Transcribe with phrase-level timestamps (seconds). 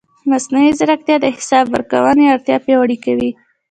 [0.29, 3.29] مصنوعي ځیرکتیا د حساب ورکونې اړتیا پیاوړې کوي.